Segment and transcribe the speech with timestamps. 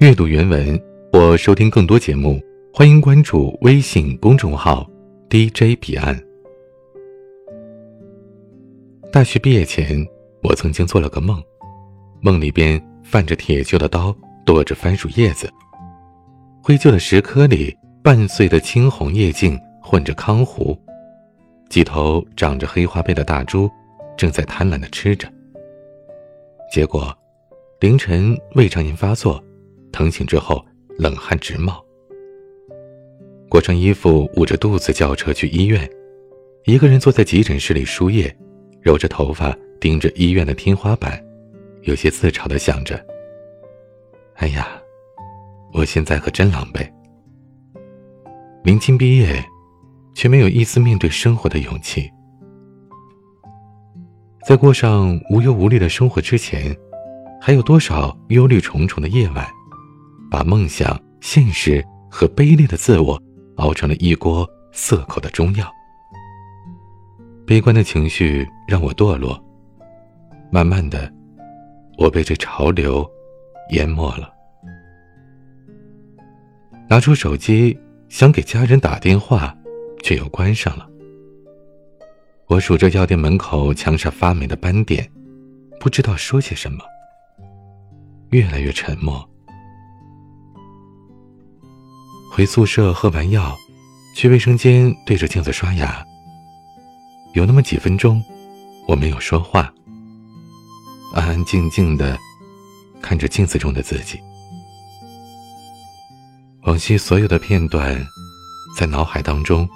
[0.00, 2.40] 阅读原文或收听更多节目，
[2.72, 4.88] 欢迎关注微信公众号
[5.28, 6.18] DJ 彼岸。
[9.12, 10.02] 大学毕业前，
[10.42, 11.38] 我曾经做了个梦，
[12.22, 14.16] 梦里边泛着铁锈的刀
[14.46, 15.52] 剁着番薯叶子，
[16.62, 20.74] 灰旧的石颗里半碎的青红叶茎混着糠糊，
[21.68, 23.70] 几头长着黑花背的大猪
[24.16, 25.30] 正在贪婪的吃着。
[26.72, 27.14] 结果，
[27.80, 29.38] 凌晨胃肠炎发作。
[29.92, 30.64] 疼醒之后，
[30.98, 31.84] 冷汗直冒。
[33.48, 35.88] 裹上衣服，捂着肚子叫车去医院。
[36.66, 38.34] 一个人坐在急诊室里输液，
[38.80, 41.20] 揉着头发，盯着医院的天花板，
[41.82, 43.04] 有些自嘲的想着
[44.36, 44.80] ：“哎呀，
[45.72, 46.88] 我现在可真狼狈。”
[48.62, 49.42] 临近毕业，
[50.14, 52.08] 却没有一丝面对生活的勇气。
[54.46, 56.76] 在过上无忧无虑的生活之前，
[57.40, 59.46] 还有多少忧虑重重的夜晚？
[60.30, 63.20] 把梦想、现实和卑劣的自我
[63.56, 65.70] 熬成了一锅涩口的中药。
[67.46, 69.42] 悲观的情绪让我堕落，
[70.52, 71.12] 慢慢的，
[71.98, 73.08] 我被这潮流
[73.70, 74.32] 淹没了。
[76.88, 77.76] 拿出手机
[78.08, 79.56] 想给家人打电话，
[80.02, 80.88] 却又关上了。
[82.46, 85.08] 我数着药店门口墙上发霉的斑点，
[85.78, 86.78] 不知道说些什么。
[88.30, 89.29] 越来越沉默。
[92.40, 93.54] 回宿舍喝完药，
[94.16, 96.02] 去卫生间对着镜子刷牙。
[97.34, 98.24] 有那么几分钟，
[98.88, 99.70] 我没有说话，
[101.12, 102.18] 安安静静的
[103.02, 104.18] 看着镜子中的自己。
[106.62, 108.02] 往昔所有的片段，
[108.74, 109.68] 在脑海当中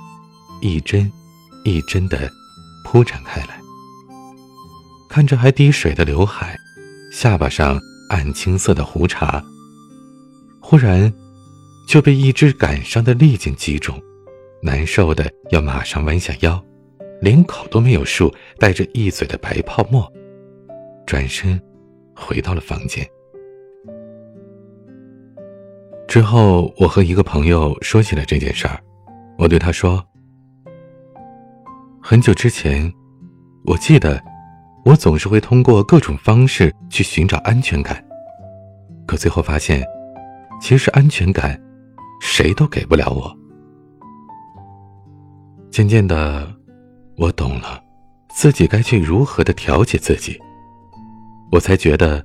[0.62, 1.12] 一帧
[1.66, 2.32] 一帧的
[2.82, 3.60] 铺展开来。
[5.10, 6.56] 看着还滴水的刘海，
[7.12, 7.78] 下巴上
[8.08, 9.44] 暗青色的胡茬，
[10.62, 11.12] 忽然。
[11.86, 14.00] 就被一只感伤的利劲击中，
[14.62, 16.62] 难受的要马上弯下腰，
[17.20, 20.10] 连口都没有漱，带着一嘴的白泡沫，
[21.06, 21.60] 转身
[22.16, 23.06] 回到了房间。
[26.08, 28.80] 之后，我和一个朋友说起了这件事儿，
[29.38, 30.04] 我对他说
[32.00, 32.92] ：“很久之前，
[33.64, 34.22] 我记得，
[34.84, 38.04] 我总是会通过各种方式去寻找安全感，
[39.06, 39.84] 可最后发现，
[40.60, 41.60] 其实安全感。”
[42.24, 43.38] 谁都给不了我。
[45.70, 46.50] 渐渐的，
[47.18, 47.84] 我懂了，
[48.34, 50.40] 自己该去如何的调节自己。
[51.52, 52.24] 我才觉得，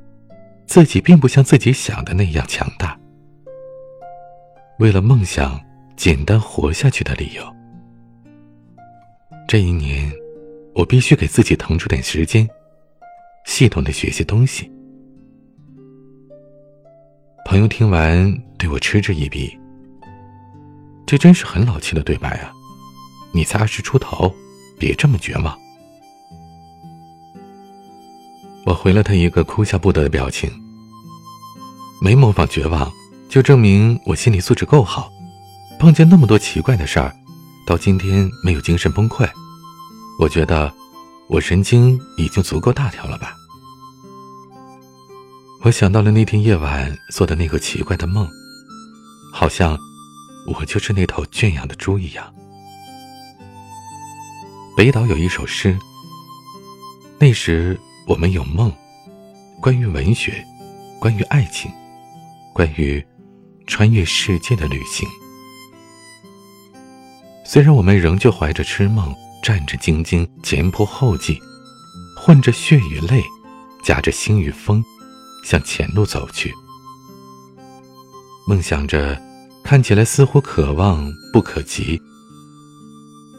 [0.65, 2.97] 自己并不像自己想的那样强大。
[4.79, 5.59] 为了梦想，
[5.97, 7.43] 简单活下去的理由。
[9.49, 10.09] 这一年，
[10.73, 12.47] 我必须给自己腾出点时间，
[13.45, 14.71] 系统的学些东西。
[17.45, 19.59] 朋友听完，对我嗤之以鼻。
[21.09, 22.53] 这真是很老气的对白啊！
[23.31, 24.31] 你才二十出头，
[24.77, 25.59] 别这么绝望。
[28.63, 30.51] 我回了他一个哭笑不得的表情。
[31.99, 32.93] 没模仿绝望，
[33.27, 35.09] 就证明我心理素质够好。
[35.79, 37.11] 碰见那么多奇怪的事儿，
[37.65, 39.27] 到今天没有精神崩溃，
[40.19, 40.71] 我觉得
[41.27, 43.33] 我神经已经足够大条了吧？
[45.63, 48.29] 我想到了那天夜晚做的那个奇怪的梦，
[49.33, 49.75] 好像……
[50.47, 52.33] 我就是那头圈养的猪一样。
[54.75, 55.77] 北岛有一首诗。
[57.19, 57.77] 那时
[58.07, 58.73] 我们有梦，
[59.61, 60.41] 关于文学，
[61.01, 61.69] 关于爱情，
[62.53, 63.05] 关于
[63.67, 65.05] 穿越世界的旅行。
[67.45, 69.13] 虽然我们仍旧怀着痴梦，
[69.43, 71.37] 战战兢兢，前仆后继，
[72.15, 73.21] 混着血与泪，
[73.83, 74.81] 夹着星与风，
[75.43, 76.53] 向前路走去，
[78.47, 79.28] 梦想着。
[79.69, 82.01] 看起来似乎可望不可及，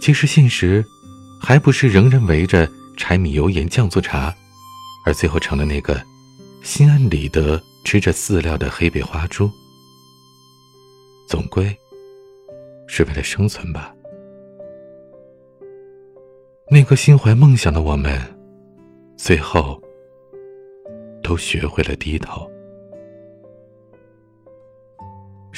[0.00, 0.84] 其实现实
[1.40, 4.32] 还不是仍然围着柴米油盐酱醋茶，
[5.04, 6.00] 而最后成了那个
[6.62, 9.50] 心安理得吃着饲料的黑背花猪。
[11.26, 11.76] 总归
[12.86, 13.92] 是为了生存吧。
[16.70, 18.22] 那个心怀梦想的我们，
[19.16, 19.82] 最后
[21.24, 22.48] 都学会了低头。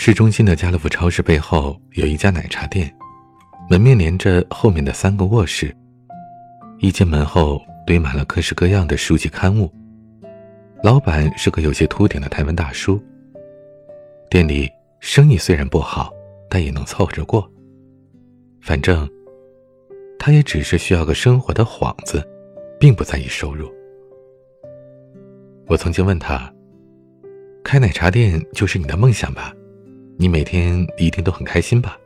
[0.05, 2.93] 市中心的家乐福超市背后有一家奶茶店，
[3.71, 5.73] 门面连着后面的三个卧室。
[6.81, 9.73] 一进门后堆满了各式各样的书籍刊物。
[10.83, 13.01] 老板是个有些秃顶的台湾大叔。
[14.29, 14.69] 店里
[14.99, 16.13] 生意虽然不好，
[16.51, 17.49] 但也能凑合着过。
[18.61, 19.09] 反正
[20.19, 22.29] 他也只是需要个生活的幌子，
[22.81, 23.73] 并不在意收入。
[25.69, 26.53] 我曾经问他。
[27.63, 29.55] 开奶茶店就是你的梦想吧？
[30.19, 31.97] 你每天一定都很开心吧？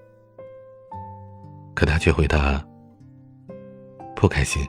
[1.75, 2.65] 可他却回答
[4.17, 4.67] ：“不开心，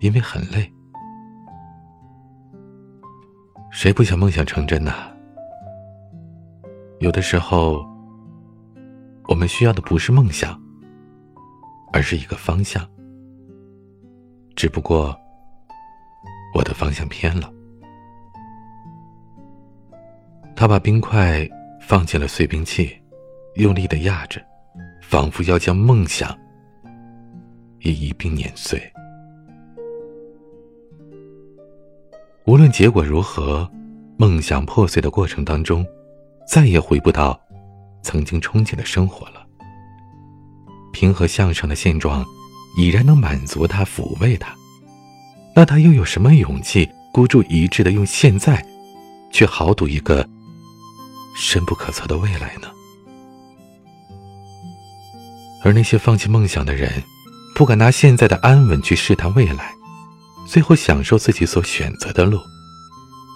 [0.00, 0.72] 因为很累。”
[3.72, 4.92] 谁不想梦想成真呢？
[7.00, 7.84] 有的时候，
[9.28, 10.56] 我们需要的不是梦想，
[11.92, 12.88] 而是一个方向。
[14.54, 15.12] 只不过，
[16.54, 17.52] 我的方向偏了。
[20.54, 21.44] 他把冰块
[21.86, 22.96] 放进了碎冰器，
[23.56, 24.40] 用力的压着，
[25.02, 26.36] 仿佛要将梦想
[27.80, 28.82] 也一并碾碎。
[32.46, 33.70] 无论结果如何，
[34.16, 35.86] 梦想破碎的过程当中，
[36.48, 37.38] 再也回不到
[38.02, 39.46] 曾经憧憬的生活了。
[40.90, 42.24] 平和向上的现状
[42.78, 44.54] 已然能满足他、抚慰他，
[45.54, 48.64] 那他又有什么勇气孤注一掷的用现在，
[49.30, 50.26] 去豪赌一个
[51.34, 52.68] 深不可测的未来呢？
[55.62, 57.02] 而那些放弃梦想的人，
[57.54, 59.74] 不敢拿现在的安稳去试探未来。
[60.46, 62.38] 最后享受自己所选择的路，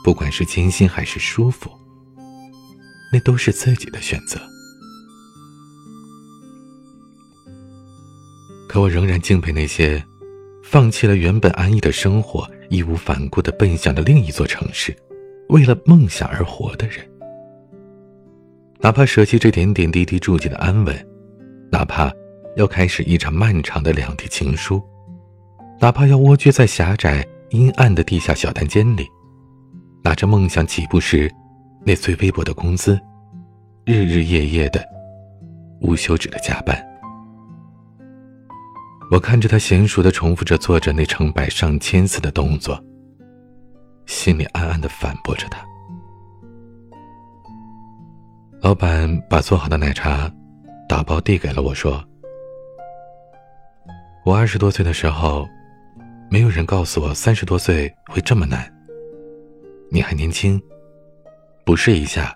[0.04, 1.70] 不管是艰辛还是舒服，
[3.10, 4.38] 那都是自己的选择。
[8.68, 10.04] 可我仍然敬佩那些
[10.62, 14.94] 放弃了原本安逸的生活，义无反顾的奔向了另一座城市，
[15.48, 17.07] 为了梦想而活的人。
[18.80, 21.06] 哪怕舍弃这点点滴滴住进的安稳，
[21.70, 22.12] 哪怕
[22.56, 24.82] 要开始一场漫长的两地情书。
[25.80, 29.06] 哪怕要蜗居在狭窄阴暗的地下小单间里，
[30.02, 31.30] 拿着梦想起步时
[31.84, 32.98] 那最微薄的工资，
[33.84, 34.84] 日日夜夜的
[35.80, 36.80] 无休止的加班。
[39.10, 42.80] 我看着他娴熟的重复着做着那成百上千次的动作，
[44.06, 45.58] 心里暗暗的反驳着他。
[48.60, 50.30] 老板把做好的奶茶
[50.88, 52.04] 打包递给了我，说
[54.24, 55.46] ：“我二十多岁的时候。”
[56.30, 58.70] 没有人告诉我三十多岁会这么难。
[59.90, 60.60] 你还年轻，
[61.64, 62.34] 不试一下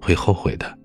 [0.00, 0.78] 会后悔的。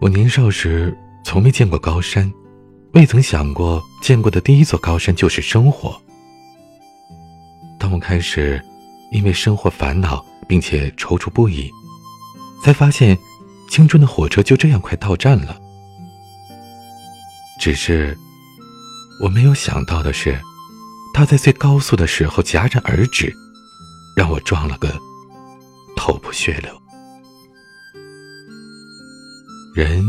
[0.00, 2.32] 我年少时从没见过高山，
[2.94, 6.00] 未曾想过见过的第一座高山就是生活。
[7.80, 8.62] 当我开始
[9.10, 11.70] 因为生活烦恼，并且踌躇不已，
[12.60, 13.16] 才发现
[13.68, 15.56] 青春的火车就这样快到站了。
[17.60, 18.18] 只是，
[19.22, 20.36] 我没有想到的是，
[21.14, 23.32] 他在最高速的时候戛然而止，
[24.16, 24.92] 让我撞了个
[25.94, 26.82] 头破血流。
[29.72, 30.04] 人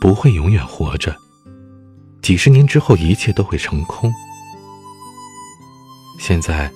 [0.00, 1.16] 不会永远活着，
[2.22, 4.12] 几十年之后一切都会成空。
[6.20, 6.70] 现在，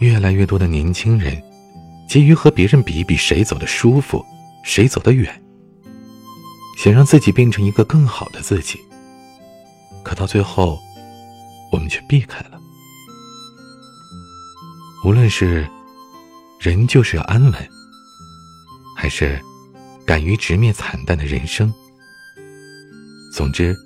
[0.00, 1.42] 越来越多的年轻人
[2.08, 4.24] 急于和别人比一比谁走得舒服，
[4.64, 5.42] 谁走得远，
[6.78, 8.80] 想让自己变成一个更好的自己。
[10.02, 10.78] 可到最后，
[11.70, 12.58] 我们却避开了。
[15.04, 15.68] 无论是
[16.58, 17.68] 人就是要安稳，
[18.96, 19.38] 还是
[20.06, 21.72] 敢于直面惨淡的人生，
[23.34, 23.76] 总之，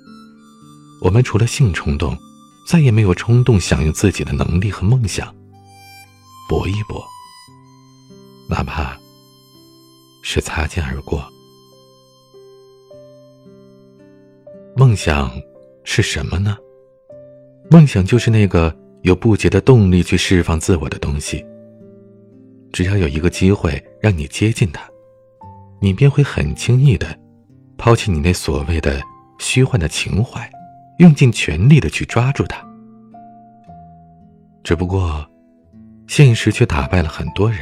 [1.01, 2.17] 我们除了性冲动，
[2.65, 5.35] 再也没有冲动想用自己的能力和梦想
[6.47, 7.05] 搏一搏，
[8.49, 8.97] 哪怕
[10.21, 11.23] 是擦肩而过。
[14.75, 15.31] 梦想。
[15.85, 16.57] 是什么呢？
[17.69, 21.45] 梦想就是那个有不竭的动力去释放自我的东西。
[22.71, 24.81] 只要有一个机会让你接近它，
[25.81, 27.19] 你便会很轻易的
[27.77, 29.01] 抛弃你那所谓的
[29.39, 30.49] 虚幻的情怀，
[30.99, 32.65] 用尽全力的去抓住它。
[34.63, 35.29] 只不过，
[36.07, 37.59] 现实却打败了很多人。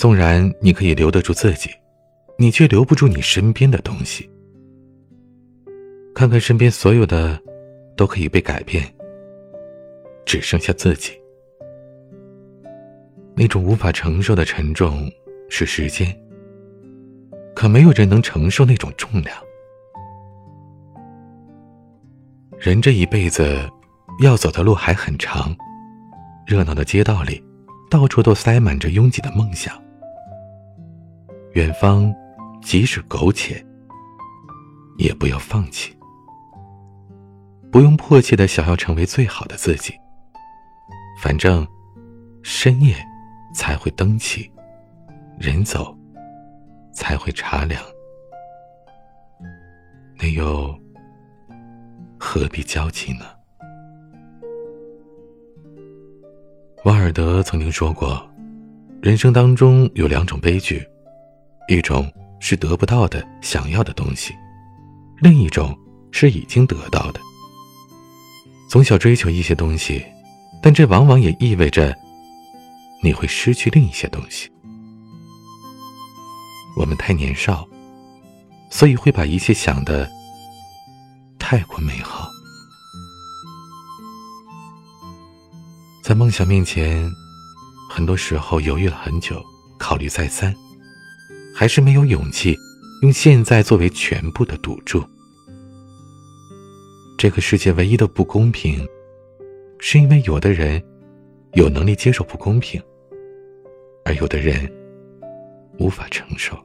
[0.00, 1.68] 纵然你可以留得住自己，
[2.38, 4.26] 你却留不住你身边的东西。
[6.14, 7.38] 看看身边所有的，
[7.98, 8.82] 都可以被改变，
[10.24, 11.12] 只剩下自己。
[13.36, 15.06] 那种无法承受的沉重
[15.50, 16.18] 是时间，
[17.54, 19.36] 可没有人能承受那种重量。
[22.58, 23.68] 人这一辈子
[24.22, 25.54] 要走的路还很长，
[26.46, 27.44] 热闹的街道里，
[27.90, 29.78] 到处都塞满着拥挤的梦想。
[31.52, 32.14] 远方，
[32.62, 33.64] 即使苟且，
[34.98, 35.96] 也不要放弃。
[37.72, 39.92] 不用迫切的想要成为最好的自己。
[41.20, 41.66] 反正，
[42.42, 42.94] 深夜
[43.54, 44.50] 才会灯起，
[45.38, 45.96] 人走
[46.92, 47.82] 才会茶凉，
[50.18, 50.72] 那又
[52.18, 53.26] 何必焦急呢？
[56.84, 58.26] 瓦尔德曾经说过，
[59.02, 60.82] 人生当中有两种悲剧，
[61.70, 64.34] 一种是得不到的想要的东西，
[65.18, 65.78] 另一种
[66.10, 67.20] 是已经得到的。
[68.68, 70.04] 从小追求一些东西，
[70.60, 71.96] 但这往往也意味着
[73.04, 74.50] 你会失去另一些东西。
[76.76, 77.64] 我们太年少，
[78.68, 80.10] 所以会把一切想的
[81.38, 82.28] 太过美好。
[86.02, 87.08] 在梦想面前，
[87.88, 89.40] 很多时候犹豫了很久，
[89.78, 90.52] 考虑再三，
[91.60, 92.58] 还是没有勇气
[93.02, 95.04] 用现在作为全部的赌注。
[97.18, 98.88] 这个世界唯一的不公平，
[99.78, 100.82] 是因为有的人
[101.52, 102.82] 有能力接受不公平，
[104.06, 104.72] 而有的人
[105.78, 106.58] 无法承受。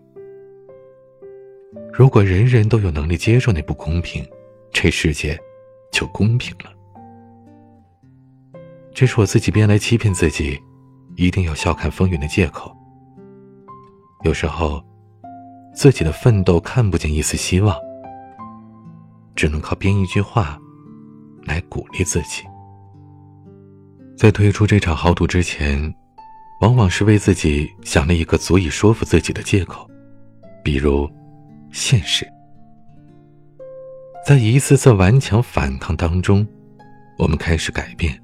[1.91, 4.25] 如果人人都有能力接受那不公平，
[4.71, 5.37] 这世界
[5.91, 6.71] 就公平了。
[8.93, 10.57] 这是我自己编来欺骗自己，
[11.17, 12.73] 一定要笑看风云的借口。
[14.25, 14.83] 有时候，
[15.71, 17.77] 自己的奋斗看不见一丝希望，
[19.35, 20.59] 只能靠编一句话
[21.43, 22.41] 来鼓励自己。
[24.17, 25.93] 在退出这场豪赌之前，
[26.61, 29.87] 往往是为自己想了一个足以说服自己的借口，
[30.63, 31.07] 比如
[31.71, 32.27] 现实。
[34.25, 36.47] 在一次次顽强反抗当中，
[37.19, 38.19] 我们开始改变。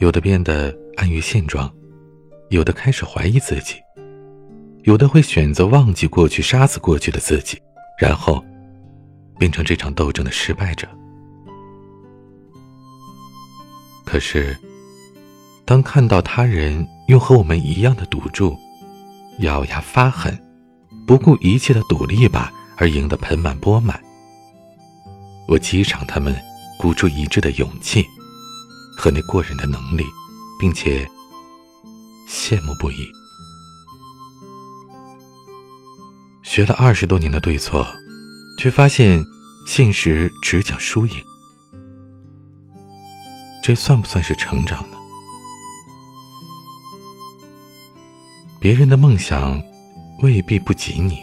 [0.00, 1.72] 有的变得安于现状，
[2.48, 3.76] 有的开始怀疑自己，
[4.84, 7.60] 有的会选择忘记过去、杀死过去的自己，
[7.98, 8.44] 然后
[9.38, 10.88] 变成这场斗争的失败者。
[14.04, 14.56] 可是，
[15.64, 18.56] 当看到他人用和我们一样的赌注，
[19.40, 20.36] 咬牙发狠、
[21.06, 24.02] 不顾一切的赌了一把而赢得盆满钵满，
[25.46, 26.34] 我激赏他们
[26.78, 28.04] 孤注一掷的勇气。
[28.96, 30.04] 和那过人的能力，
[30.58, 31.08] 并且
[32.28, 33.19] 羡慕不已。
[36.42, 37.86] 学了二十多年的对错，
[38.58, 39.24] 却发现
[39.66, 41.14] 现实只讲输赢，
[43.62, 44.96] 这算不算是成长呢？
[48.60, 49.62] 别人的梦想
[50.22, 51.18] 未必不及你，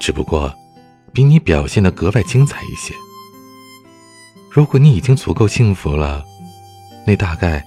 [0.00, 0.54] 只不过
[1.12, 2.94] 比你表现的格外精彩一些。
[4.50, 6.24] 如果你已经足够幸福了。
[7.06, 7.62] 那大概，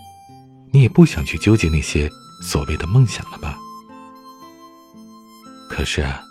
[0.72, 2.10] 你也不想去纠结那些
[2.42, 3.56] 所谓的梦想了吧？
[5.70, 6.24] 可是啊，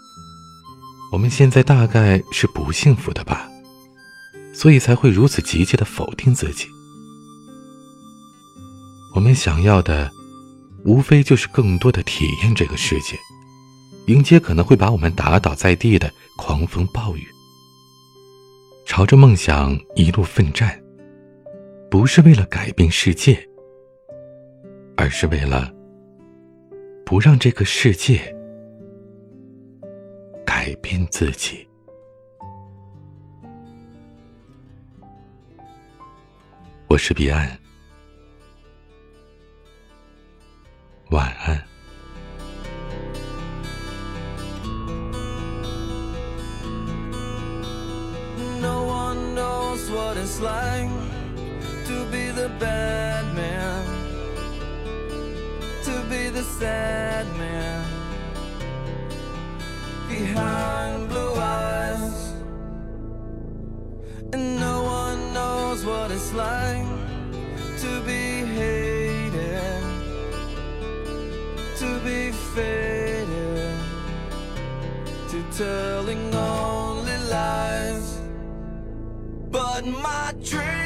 [1.16, 3.50] 我们现在大概是不幸福的吧，
[4.52, 6.66] 所以才会如此急切的否定自己。
[9.14, 10.11] 我们想要的，
[10.85, 13.16] 无非就是更多的体验这个世界，
[14.08, 17.26] 迎接可能会把我们打倒在地的狂风暴雨，
[18.85, 20.78] 朝着梦想一路奋战。
[21.90, 23.42] 不是为了改变世界，
[24.99, 25.73] 而是为了
[27.06, 28.35] 不让这个世界
[30.66, 31.64] 改变自己。
[36.88, 37.56] 我是彼岸，
[75.56, 78.20] telling only lies.
[79.50, 80.85] But my dream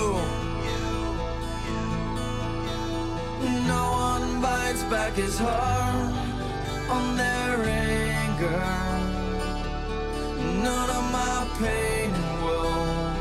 [4.81, 6.13] turns back his heart
[6.89, 8.61] on their anger.
[10.63, 13.13] None of my pain and woe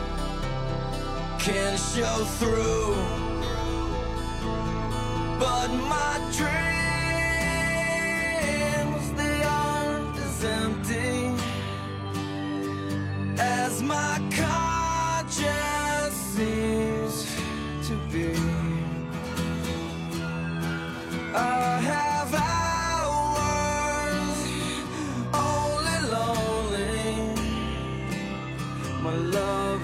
[1.38, 2.94] can show through,
[5.38, 6.59] but my dream.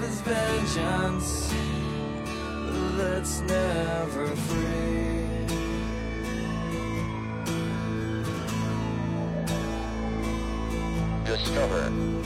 [0.06, 1.52] his vengeance
[2.96, 5.26] that's never free.
[11.25, 12.25] Discover.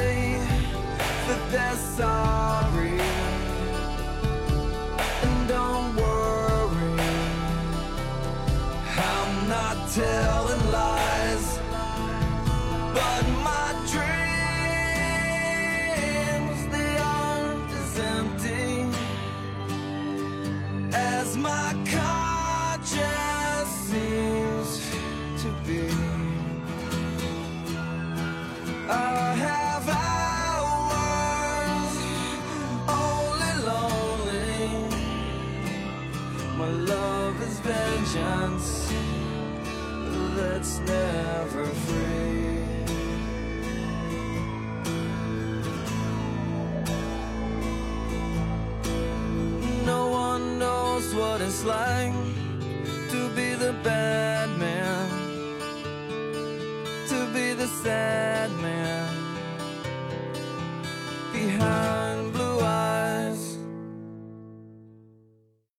[0.00, 0.38] say
[1.26, 2.98] that they're sorry.
[5.26, 6.92] And don't worry,
[9.12, 10.49] I'm not telling.
[36.70, 38.92] love is vengeance
[40.36, 42.40] that's never free.
[49.84, 52.29] No one knows what it's like.